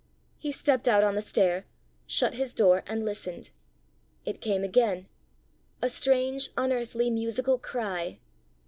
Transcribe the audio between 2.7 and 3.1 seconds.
and